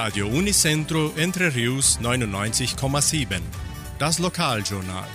[0.00, 3.40] Radio Unicentro Entre Rius 99,7.
[3.98, 5.08] Das Lokaljournal.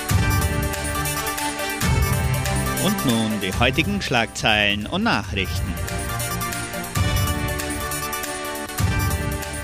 [2.83, 5.73] Und nun die heutigen Schlagzeilen und Nachrichten.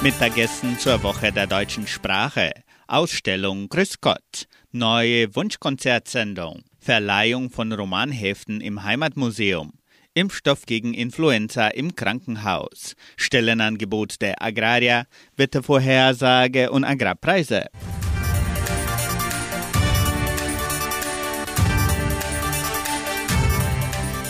[0.01, 2.51] Mittagessen zur Woche der deutschen Sprache.
[2.87, 4.47] Ausstellung Grüß Gott.
[4.71, 6.63] Neue Wunschkonzertsendung.
[6.79, 9.78] Verleihung von Romanheften im Heimatmuseum.
[10.13, 17.67] Impfstoff gegen Influenza im Krankenhaus, Stellenangebot der Agraria, Wettervorhersage und Agrarpreise.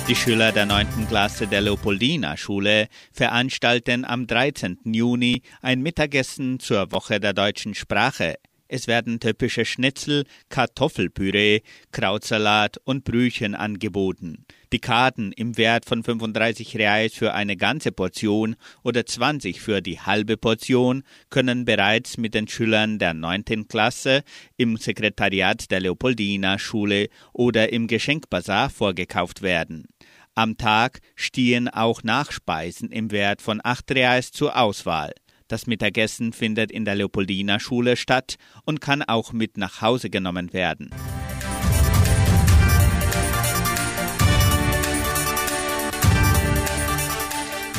[0.09, 1.07] Die Schüler der 9.
[1.07, 4.80] Klasse der Leopoldina Schule veranstalten am 13.
[4.85, 8.38] Juni ein Mittagessen zur Woche der deutschen Sprache.
[8.71, 14.45] Es werden typische Schnitzel, Kartoffelpüree, Krautsalat und Brüchen angeboten.
[14.71, 19.99] Die Karten im Wert von 35 Reais für eine ganze Portion oder 20 für die
[19.99, 21.01] halbe Portion
[21.31, 23.67] können bereits mit den Schülern der 9.
[23.67, 24.21] Klasse
[24.55, 29.88] im Sekretariat der Leopoldina Schule oder im Geschenkbazar vorgekauft werden.
[30.35, 35.11] Am Tag stehen auch Nachspeisen im Wert von 8 Reais zur Auswahl.
[35.50, 40.53] Das Mittagessen findet in der Leopoldina Schule statt und kann auch mit nach Hause genommen
[40.53, 40.91] werden.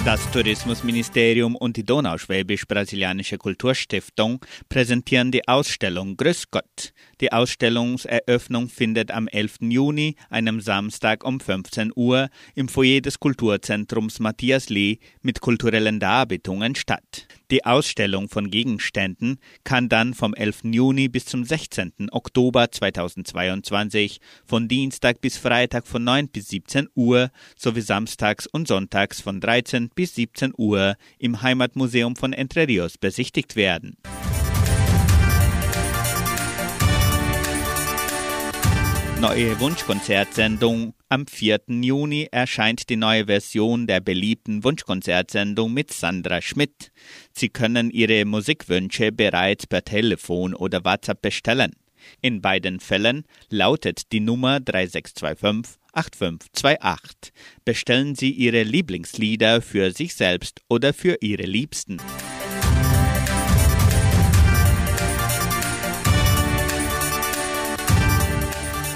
[0.02, 6.94] Das Tourismusministerium und die Donauschwäbisch-Brasilianische Kulturstiftung präsentieren die Ausstellung Grüß Gott.
[7.20, 9.58] Die Ausstellungseröffnung findet am 11.
[9.60, 16.76] Juni, einem Samstag um 15 Uhr, im Foyer des Kulturzentrums Matthias Lee mit kulturellen Darbietungen
[16.76, 17.26] statt.
[17.50, 20.60] Die Ausstellung von Gegenständen kann dann vom 11.
[20.72, 22.08] Juni bis zum 16.
[22.12, 29.20] Oktober 2022 von Dienstag bis Freitag von 9 bis 17 Uhr sowie samstags und sonntags
[29.20, 33.96] von 13 bis 17 Uhr im Heimatmuseum von Entre Rios besichtigt werden.
[39.20, 40.94] Neue Wunschkonzertsendung.
[41.10, 41.60] Am 4.
[41.68, 46.90] Juni erscheint die neue Version der beliebten Wunschkonzertsendung mit Sandra Schmidt.
[47.30, 51.72] Sie können Ihre Musikwünsche bereits per Telefon oder WhatsApp bestellen.
[52.22, 57.32] In beiden Fällen lautet die Nummer 3625 8528.
[57.64, 61.98] Bestellen Sie Ihre Lieblingslieder für sich selbst oder für Ihre Liebsten.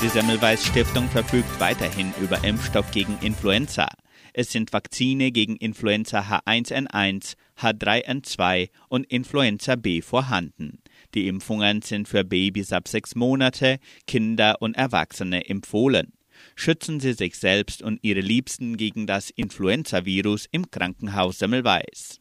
[0.04, 3.88] Die Semmelweis Stiftung verfügt weiterhin über Impfstoff gegen Influenza.
[4.34, 10.82] Es sind Vakzine gegen Influenza H1N1, H3N2 und Influenza B vorhanden.
[11.14, 13.78] Die Impfungen sind für Babys ab sechs Monate,
[14.08, 16.13] Kinder und Erwachsene empfohlen.
[16.54, 22.20] Schützen Sie sich selbst und Ihre Liebsten gegen das Influenza-Virus im Krankenhaus Semmelweis.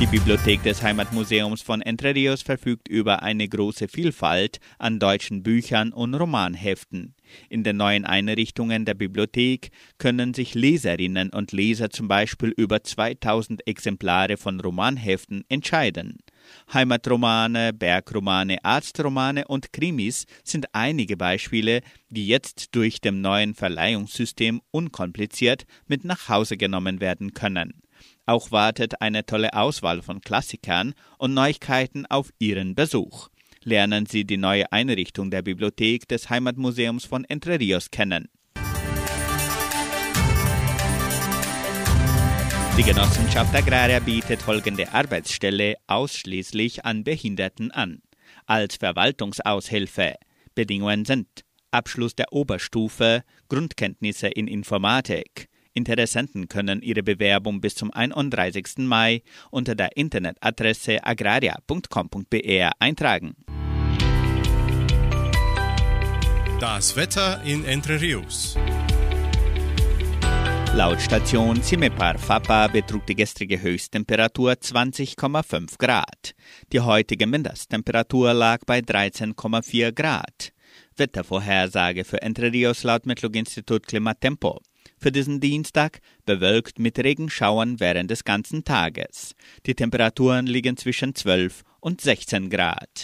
[0.00, 5.92] Die Bibliothek des Heimatmuseums von Entre Rios verfügt über eine große Vielfalt an deutschen Büchern
[5.92, 7.14] und Romanheften.
[7.48, 13.66] In den neuen Einrichtungen der Bibliothek können sich Leserinnen und Leser zum Beispiel über 2000
[13.68, 16.18] Exemplare von Romanheften entscheiden.
[16.72, 25.64] Heimatromane, Bergromane, Arztromane und Krimis sind einige Beispiele, die jetzt durch dem neuen Verleihungssystem unkompliziert
[25.86, 27.82] mit nach Hause genommen werden können.
[28.26, 33.28] Auch wartet eine tolle Auswahl von Klassikern und Neuigkeiten auf Ihren Besuch.
[33.62, 38.28] Lernen Sie die neue Einrichtung der Bibliothek des Heimatmuseums von Entre Rios kennen.
[42.76, 48.02] Die Genossenschaft Agraria bietet folgende Arbeitsstelle ausschließlich an Behinderten an.
[48.46, 50.14] Als Verwaltungsaushilfe.
[50.54, 51.28] Bedingungen sind
[51.70, 58.78] Abschluss der Oberstufe, Grundkenntnisse in Informatik, Interessenten können ihre Bewerbung bis zum 31.
[58.78, 63.34] Mai unter der Internetadresse agraria.com.br eintragen.
[66.60, 68.56] Das Wetter in Entre Rios.
[70.76, 76.34] Laut Station Cimepar Fapa betrug die gestrige Höchsttemperatur 20,5 Grad.
[76.72, 80.52] Die heutige Mindesttemperatur lag bei 13,4 Grad.
[80.96, 84.60] Wettervorhersage für Entre Rios laut Metlog-Institut Klimatempo
[84.98, 89.34] für diesen Dienstag bewölkt mit Regenschauern während des ganzen Tages.
[89.66, 93.02] Die Temperaturen liegen zwischen 12 und 16 Grad.